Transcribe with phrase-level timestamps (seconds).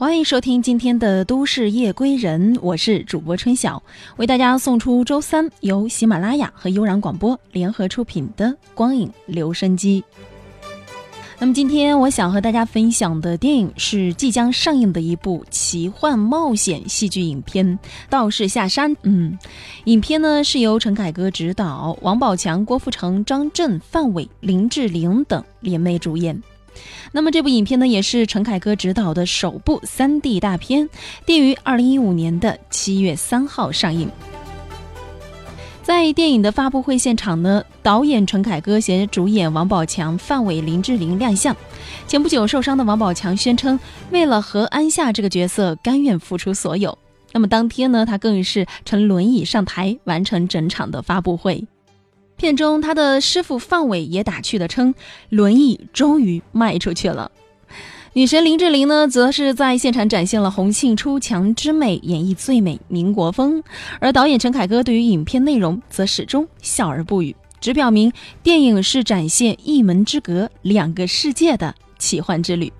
[0.00, 3.82] 欢迎收听今天的《都市夜归人》，我是主播春晓，
[4.16, 10.02] 为大家送出周三由喜马拉雅和悠然广播联合出品的《光影留声机》。
[11.38, 17.66] 那么今天我想和大家分享的电影是即将上映的一部奇幻冒险戏剧影片
[18.08, 18.90] 《道士下山》。
[19.02, 19.38] 嗯，
[19.84, 26.42] 影片呢是由陈凯歌执导，王宝强、郭富城、张震、范伟、林志玲等联袂主演。
[27.12, 30.88] 那么这部影片呢，也是陈凯歌执导的首部 3D 大片，
[31.26, 34.08] 定于2015年的7月3号上映。
[35.82, 41.56] 在电影的发布会现场呢，导演陈凯歌携主演王宝强、范伟、林志玲亮相。
[42.06, 46.96] 前不久受伤的王宝强宣称，为了何安夏这个角色，甘愿付出所有。
[47.32, 51.66] 那么当天呢，他更是乘轮椅上台，完成整场的发布会。
[52.40, 54.94] 片中，他的师傅范伟也打趣的称
[55.28, 57.30] ：“轮椅终于卖出去了。”
[58.14, 63.62] 女神林志玲呢，则是在现场展现了红杏出墙之美，演绎最美民国风。
[63.98, 68.10] 而导演陈凯歌对于影片内容则始终笑而不语，只表明
[68.42, 72.72] 电影是展现一门之隔、两个世界的奇幻之旅。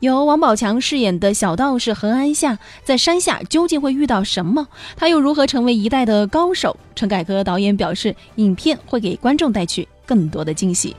[0.00, 4.68] 由王宝强饰演的小道士何安夏，在山下究竟会遇到什么？
[4.94, 6.76] 他又如何成为一代的高手？
[6.94, 10.94] 陈凯歌导演表示，影片会给观众带去更多的惊喜。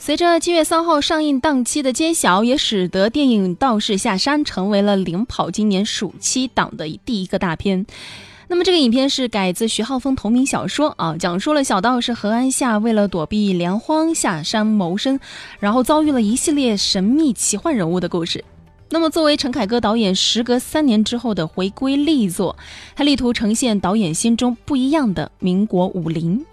[0.00, 7.86] 随着七月三号上映档期的揭晓，也使得电影《道士下山》成为了领跑今年暑期档的第一个大片。
[8.48, 15.18] 那么这个影片是改自徐浩峰同名小说啊，讲述了小道士何安夏为了躲避粮荒下山谋生，
[15.58, 18.44] 然后遭遇了一系列神秘奇幻人物的故事。
[18.88, 22.56] 那么作为陈凯歌导演时隔三年之后的回归力作，
[22.94, 26.46] 他力图呈现导演心中不一样的民国武林。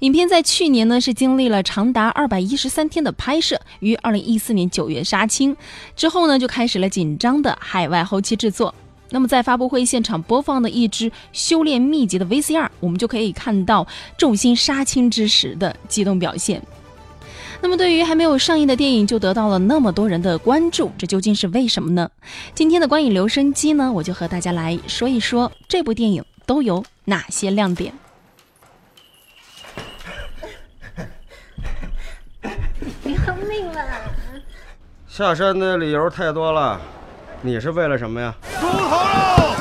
[0.00, 5.56] 影片在去年呢是经历了长达二百一十三天的拍摄，于二零一四年九月杀青
[5.94, 8.74] 之后呢，就开始了紧张的海外后期制作。
[9.14, 13.86] 那么，在发布会现场播放的一支修炼秘籍的 VCR，我们就可以看到
[14.18, 16.60] 众星杀青之时的激动表现。
[17.62, 22.10] 那么，对于还没有上映的电影就得到了那么多人的关注，这究竟是为什么呢？
[22.56, 27.94] 今天的观影留声机呢，我就和大家来说一说这部电影都有哪些亮点。
[33.04, 33.80] 你要命了！
[35.06, 36.80] 下山的理由太多了。
[37.44, 38.34] 你是为了什么呀？
[38.58, 39.54] 出头喽！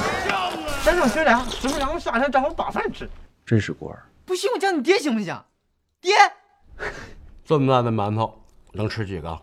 [0.82, 3.10] 山上学粮，师傅让我下山正好把饭吃。
[3.46, 4.02] 真是孤儿。
[4.24, 5.38] 不信我叫你爹行不行？
[6.00, 6.14] 爹，
[7.44, 9.38] 这么大的馒头能吃几个？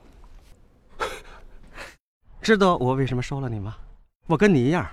[2.40, 3.76] 知道我为什么收了你吗？
[4.26, 4.88] 我跟你一样，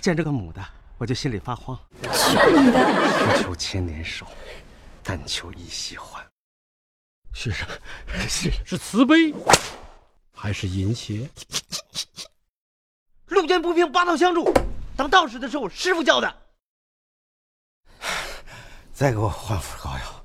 [0.00, 0.64] 见这个母的
[0.96, 1.78] 我就心里发慌。
[2.00, 3.36] 去你的！
[3.36, 4.26] 不求千年寿，
[5.02, 6.24] 但求一夕还。
[7.34, 7.52] 是
[8.26, 9.34] 是是慈悲，
[10.32, 11.28] 还是淫邪？
[13.28, 14.52] 路见不平，拔刀相助。
[14.96, 16.34] 当道士的时候，师傅教的。
[18.92, 20.22] 再给我换副膏药。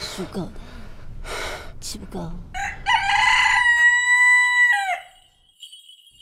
[0.00, 0.52] 是够的，
[1.80, 2.30] 气不够。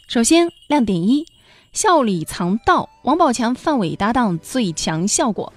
[0.09, 1.27] 首先，亮点一：
[1.72, 5.53] 笑里藏道，王宝强、范伟搭档最强效果。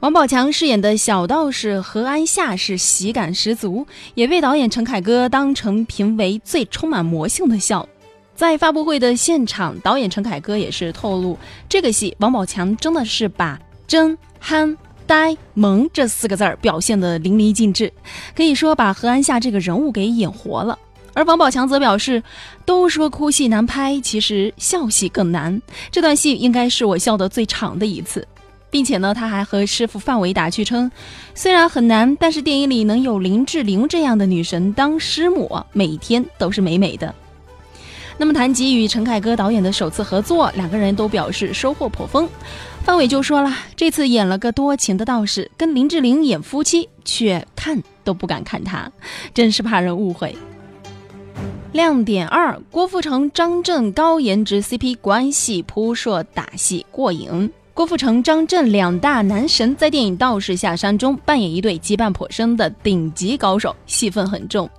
[0.00, 7.88] 王宝强饰演的小道士何安夏是喜感十足，也被导演陈凯歌当成评为最充满魔性的笑。
[8.34, 17.92] 在发布会的现场，导演陈凯歌也是透露，这个戏王宝强真的是把真、憨、呆、萌这四个字儿表现得淋漓尽致，
[18.34, 20.76] 可以说把何安夏这个人物给演活了。
[21.12, 22.20] 而王宝强则表示，
[22.64, 25.62] 都说哭戏难拍，其实笑戏更难。
[25.92, 28.26] 这段戏应该是我笑得最长的一次，
[28.68, 30.90] 并且呢，他还和师傅范伟打趣称，
[31.32, 37.14] 虽然很难，但是电影里能有林志玲这样的女神当师母，每天都是美美的。
[38.16, 42.28] 那么谈及与陈凯歌导演的首次合作，两个人都表示收获颇丰。
[42.84, 48.90] 范伟就说了，这次演了个多情的道士，跟林志玲演夫妻，却看都不敢看他，
[49.32, 50.36] 真是怕人误会。
[51.72, 57.50] 亮点二：郭富城、张震高颜值 CP 关系扑朔，打戏过瘾。
[57.72, 64.70] 郭富城、张震两大男神在电影《道士下山》中扮演一对羁绊颇深的顶级高手，戏份很重。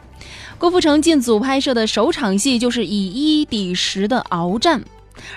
[0.57, 4.83] 郭富城进组拍摄的首场戏就是以一敌十的鏖战，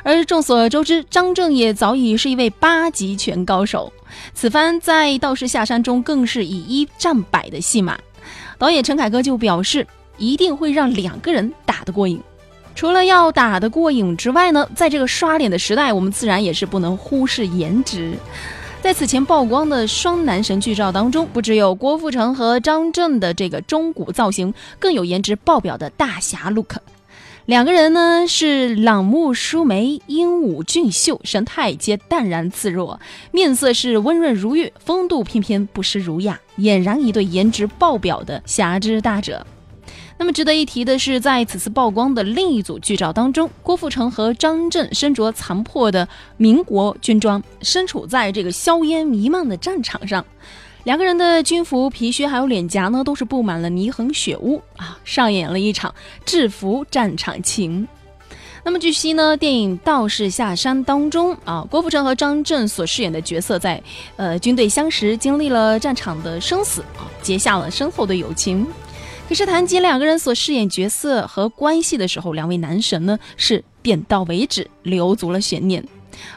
[0.02, 3.92] 而众所周知，张震也早已是一位八极拳高手。
[4.32, 7.98] 此番在《道士下山》中更是以一战百的戏码，
[8.58, 9.86] 导演陈凯歌就表示
[10.16, 12.20] 一定会让两个人打得过瘾。
[12.74, 18.14] 除了要打得过瘾之外呢，在这个刷脸的时代，我们自然也是不能忽视颜值。
[18.80, 26.76] 在此前曝光的双男神剧照当中，不只有郭富城和张震的这个中古造型，更有颜值爆表的大侠 look。
[27.44, 32.98] 两个人呢是朗目舒眉、英武俊秀，神态皆淡然自若，
[33.32, 39.44] 面色是温润如玉，风度翩翩，不失儒雅，俨然一对颜值爆表的侠之大者。
[40.20, 46.06] 那么值得一提的是，在此次曝光的另一组剧照当中，郭富城和张震身着残破的
[46.36, 50.24] 民国军装，身处在这个硝烟弥漫的战场上。
[50.82, 55.94] 两个人的军服、皮靴还有脸颊呢，都是布满了泥痕血污啊，上演了一场
[56.24, 57.86] 制服战场情。
[58.64, 63.80] 那么据悉呢，电影《道士下山》当中啊，郭富城和张震所饰演的角色在
[64.16, 68.66] 呃军队相识，经历了战场的生死啊，结下了深厚的友情。
[69.28, 75.86] 可是谈及两个人所饰演角色和关系的时候，两位男神呢是点到为止，留足了悬念。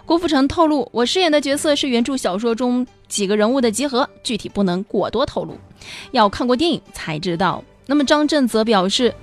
[0.06, 5.58] 郭富城透露，我饰演的角色是原著小说中几个人物的集合，具体不能过多透露，
[6.12, 7.64] 要看过电影才知道。
[7.86, 9.14] 那么张震则表示，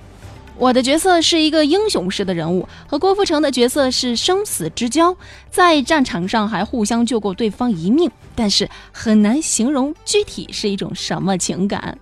[0.59, 5.15] 我的角色是一个英雄式的人物，和郭富城的角色是生死之交，
[5.49, 11.97] 在战场上还互相救过对方一命，但是很难形容具体是一种什么情感。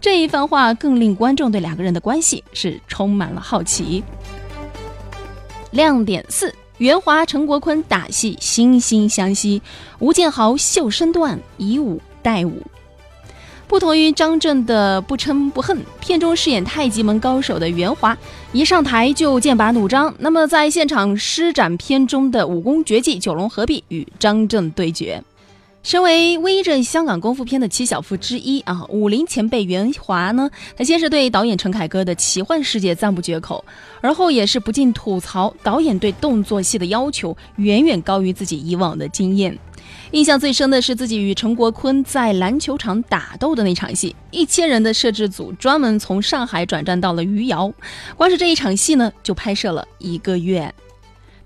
[0.00, 4.02] 这一番话更令观众对两个人的关系是充满了好奇。
[5.70, 6.52] 亮点四。
[6.78, 9.60] 袁华、陈国坤打戏惺惺相惜，
[9.98, 12.62] 吴建豪秀身段以武代武。
[13.70, 18.18] 不同于张震的不嗔不恨，片中饰演太极门高手的袁华
[18.52, 25.22] 一上台就剑拔弩张，那么在现场施展片中的武功绝技九龙合璧与张震对决。
[25.84, 33.64] 身为威震香港功夫片的七小福之一啊，武林前辈袁华呢，他先是对导演陈凯歌的奇幻世界赞不绝口，
[34.00, 39.56] 而后也是不禁吐槽导演对动作戏的要求远远高于自己以往的经验。
[40.12, 47.72] 印象最深的是自己与陈国坤在篮球场打斗的那场戏，一千人的摄制组专门从上海转战到了余姚，
[48.16, 50.74] 光是这一场戏呢，就拍摄了一个月。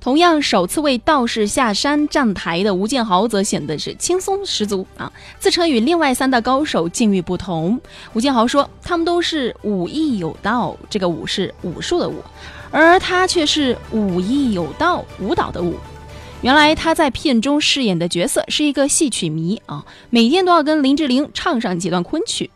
[0.01, 7.79] 同样首次为道士下山站台的吴建豪则显得是轻松十足啊，自称与另外三大高手境遇不同。
[8.15, 12.15] 吴建豪说，他们都是武艺有道，这个武是武术的武，
[12.71, 15.75] 而他却是武艺有道，舞蹈的舞。
[16.45, 22.51] 原来他在片中饰演的角色是一个戏曲迷啊，每天都要跟林志玲唱上几段昆曲。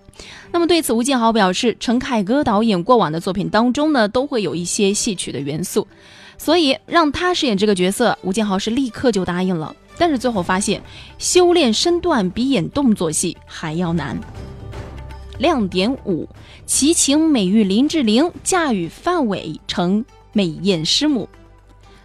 [0.53, 5.89] 那么对此，吴建豪表示，陈凯歌导演过往的作品当中呢，都会有一些戏曲的元素。
[6.37, 9.75] 所以让他饰演这个角色，吴建豪是立刻就答应了。
[9.97, 10.83] 但是最后发现，
[11.17, 14.21] 修炼身段比演动作戏还要难。
[15.39, 16.29] 亮点五：
[16.67, 21.27] 奇情美玉林志玲驾驭范伟成美艳师母。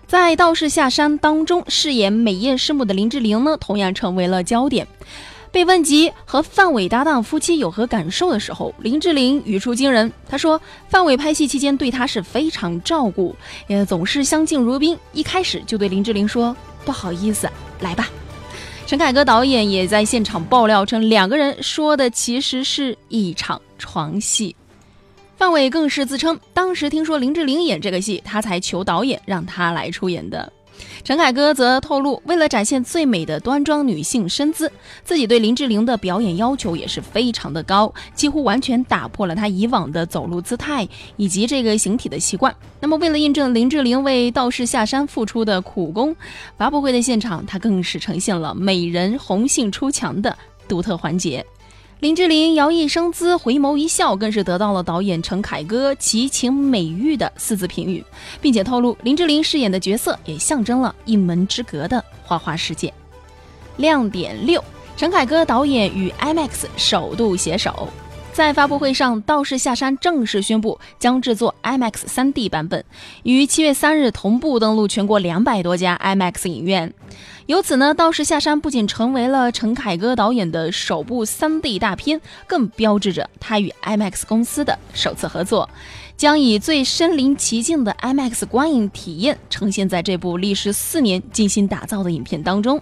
[0.07, 4.88] 在《道士下山》当中饰演美艳师母的林志玲呢，同样成为了焦点。
[5.51, 10.11] 被问及和范伟搭档夫妻有何感受的时候，林志玲语出惊人。
[10.27, 10.59] 她说
[10.89, 13.35] ：“范伟拍戏期间对她是非常照顾，
[13.67, 14.97] 也总是相敬如宾。
[15.13, 16.55] 一开始就对林志玲说
[16.85, 17.47] ：‘不好意思，
[17.81, 18.09] 来吧。’”
[18.85, 24.55] 陈凯歌导演也在现场爆料称，两个人说的其实是一场床戏。
[25.43, 30.50] 范伟更是自称，当时听说林志玲演这个戏，他才求导演让他来出演的。
[31.03, 34.71] 陈凯歌则透露，为了展现最美的端庄女性身姿，
[35.03, 42.55] 自己对林志玲的表演要求也是非常的高，几乎完全打破了她以往的走路姿态以及这个形体的习惯。
[42.79, 46.15] 那么，为了印证林志玲为道士下山付出的苦功，
[46.57, 50.33] 发布会的现场，她更是呈现了美人红杏出墙的
[50.69, 51.45] 独特环节。
[52.03, 58.03] 林志玲摇曳生姿，回眸一笑，更是得到了导演陈凯歌奇情美玉的四字评语，
[58.41, 62.93] 并且透露林志玲饰演的角色也象征了一门之隔的花花世界。
[63.77, 64.62] 亮点六：
[64.98, 67.88] 陈凯歌导演与 IMAX 首度携手。
[68.33, 72.83] 在发布会上，《道士下山》正式宣布将制作 IMAX 3D 版本，
[73.21, 76.91] 于七月三日同步登陆全国两百多家 IMAX 影院。
[77.45, 85.69] 由此呢，《道士下山》不仅成为了陈凯歌导演的首部 3D 大片，更标志着他与 IMAX 公司的首次合作，
[86.17, 92.81] 将以最身临其境的 IMAX 观影体验呈现在这部历时四年精心打造的影片当中。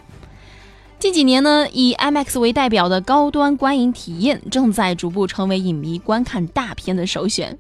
[1.01, 7.58] 近几年呢，以 IMAX 为代表的高端观影体验正在逐步成为影迷观看大片的首选。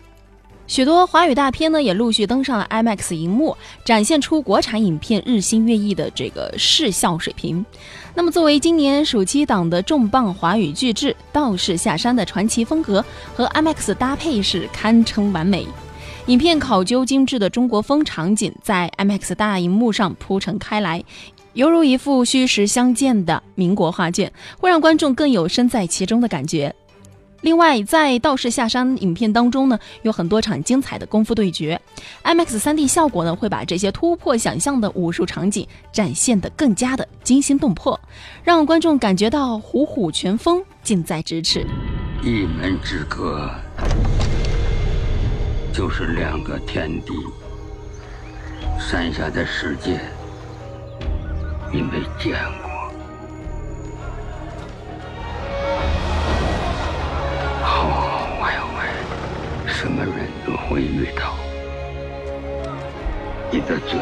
[0.67, 7.65] 许多华语大片呢，也陆续登上了 IMAX 荧幕，展现出国产影片日新月异的这个视效水平。
[8.13, 15.65] 那么，作为今年暑期档的重磅华语巨制，《道士下山》的传奇风格和 IMAX 搭配是堪称完美。
[16.27, 21.03] 影片考究精致的中国风场景在 IMAX 大荧幕上铺陈开来。
[21.53, 26.73] 犹如一幅虚实相间的民国画卷，会让观众更有身在其中的感觉。
[27.41, 31.81] 另外，在《道士下山》影片当中呢，有很多场精彩的功夫对决
[32.23, 37.99] ，IMAX 3D 效果呢会把这些突破想象的武术场景展现得更加的惊心动魄，
[38.43, 41.65] 让观众感觉到虎虎拳风近在咫尺。
[42.21, 43.49] 一门之隔，
[45.73, 47.13] 就是两个天地。
[48.79, 49.99] 山下的世界，
[51.71, 52.69] 你没见过。
[59.65, 61.33] 什么人都会遇到。
[63.49, 63.97] 你的嘴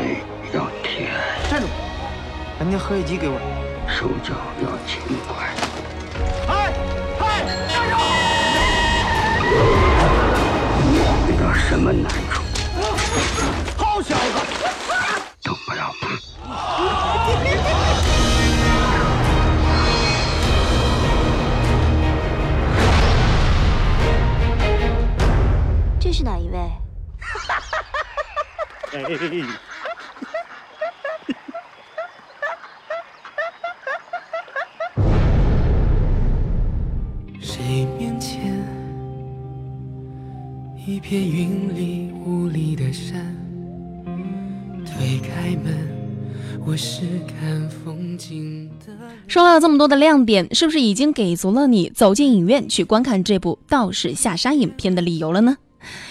[0.53, 1.09] 要甜，
[1.49, 1.67] 站住！
[2.59, 3.39] 把你合影机给我。
[3.87, 5.47] 手脚要勤快。
[6.45, 6.73] 嗨
[7.17, 7.95] 嗨，加油！
[11.29, 12.11] 遇到什么难
[37.41, 38.63] 谁面前
[40.85, 43.35] 一片云里雾里的山？
[44.85, 45.73] 推开门，
[46.63, 48.93] 我是看风景的。
[49.27, 55.57] 说了这么多的亮点，是不是已经给足了你走进影院去观看这部《道士下山》影片的理由了呢？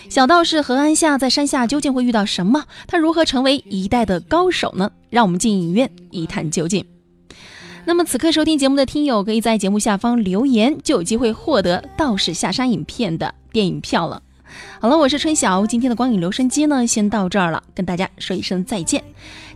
[0.09, 2.65] 小道士何安夏在山下究竟会遇到什么？
[2.87, 4.91] 他如何成为一代的高手呢？
[5.11, 6.85] 让我们进影院一探究竟。
[7.85, 14.23] 那么此刻收听节目的听友，可以在节目下方留言，就有机会获得《道士下山》影片的电影票了。
[14.81, 19.03] 好了，我是春晓，今天的光影留声机呢，先到这儿了，跟大家说一声再见。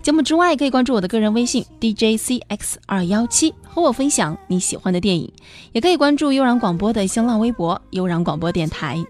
[0.03, 5.33] 节目之外，可以关注我的个人微信 DJCX 二幺七，和我分享你喜欢的电影，
[5.73, 9.05] 也可以关注悠然广播的新浪微博悠然广播电台。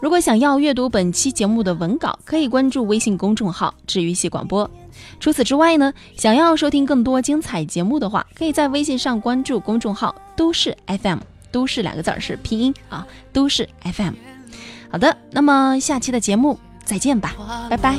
[0.00, 4.70] 如果想要阅读本期节目的文稿，可以关注微信公众号“治愈系广播”。
[5.20, 11.18] 除此之外呢，想要收听更多精彩节目的话，可以在微信上关注公众号“都市 FM”。
[11.52, 14.14] 都市两个字儿是拼音啊，都市 FM。
[14.88, 17.34] 好的，那么下期的节目再见吧，
[17.68, 17.96] 拜拜。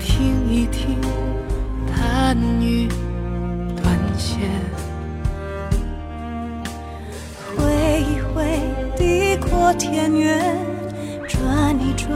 [0.00, 0.96] 听一听
[1.88, 2.88] 弹雨
[3.80, 4.38] 断线，
[9.76, 10.40] 天远，
[11.28, 12.10] 转一转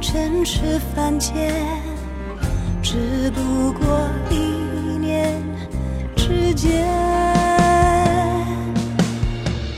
[0.00, 1.52] 尘世凡间，
[2.82, 4.36] 只不过一
[4.98, 5.42] 念
[6.14, 6.86] 之间。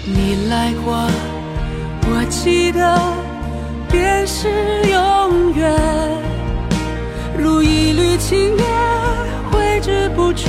[0.05, 1.09] 你来过，
[2.03, 2.99] 我记得，
[3.91, 4.49] 便是
[4.89, 5.73] 永远。
[7.39, 8.67] 如一缕青烟，
[9.51, 10.49] 挥之不去，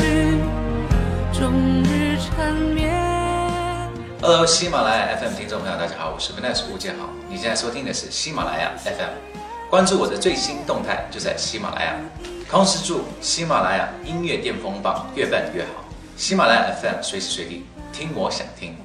[1.31, 1.51] 终
[1.83, 2.90] 日缠绵。
[4.23, 7.09] Hello，喜马拉雅 FM 听众朋友，大家好，我是 Vanessa 吴建豪。
[7.27, 9.09] 你现在收听的是喜马拉雅 FM，
[9.67, 11.95] 关注我的最新动态就在喜马拉雅。
[12.47, 15.83] 同时祝喜马拉雅音乐巅峰榜越办越好。
[16.17, 18.75] 喜马拉雅 FM 随时随地听我想听。